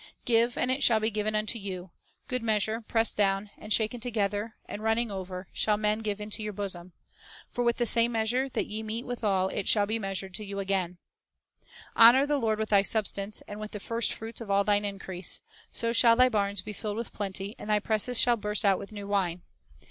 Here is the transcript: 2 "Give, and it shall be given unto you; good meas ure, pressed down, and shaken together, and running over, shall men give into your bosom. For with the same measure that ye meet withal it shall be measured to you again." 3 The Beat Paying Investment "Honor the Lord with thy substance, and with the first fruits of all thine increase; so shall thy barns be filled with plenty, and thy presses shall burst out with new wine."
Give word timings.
2 0.25 0.25
"Give, 0.25 0.57
and 0.57 0.71
it 0.71 0.81
shall 0.81 0.99
be 0.99 1.11
given 1.11 1.35
unto 1.35 1.59
you; 1.59 1.91
good 2.27 2.41
meas 2.41 2.65
ure, 2.65 2.81
pressed 2.81 3.15
down, 3.15 3.51
and 3.55 3.71
shaken 3.71 3.99
together, 3.99 4.55
and 4.65 4.81
running 4.81 5.11
over, 5.11 5.47
shall 5.53 5.77
men 5.77 5.99
give 5.99 6.19
into 6.19 6.41
your 6.41 6.53
bosom. 6.53 6.93
For 7.51 7.63
with 7.63 7.77
the 7.77 7.85
same 7.85 8.11
measure 8.13 8.49
that 8.49 8.65
ye 8.65 8.81
meet 8.81 9.05
withal 9.05 9.49
it 9.49 9.67
shall 9.67 9.85
be 9.85 9.99
measured 9.99 10.33
to 10.33 10.43
you 10.43 10.57
again." 10.57 10.97
3 10.97 10.97
The 10.97 10.97
Beat 10.97 11.01
Paying 11.03 11.69
Investment 12.07 12.15
"Honor 12.15 12.25
the 12.25 12.39
Lord 12.45 12.57
with 12.57 12.69
thy 12.69 12.81
substance, 12.81 13.41
and 13.47 13.59
with 13.59 13.71
the 13.73 13.79
first 13.79 14.11
fruits 14.13 14.41
of 14.41 14.49
all 14.49 14.63
thine 14.63 14.85
increase; 14.85 15.41
so 15.71 15.93
shall 15.93 16.15
thy 16.15 16.29
barns 16.29 16.63
be 16.63 16.73
filled 16.73 16.97
with 16.97 17.13
plenty, 17.13 17.53
and 17.59 17.69
thy 17.69 17.77
presses 17.79 18.19
shall 18.19 18.37
burst 18.37 18.65
out 18.65 18.79
with 18.79 18.91
new 18.91 19.07
wine." 19.07 19.43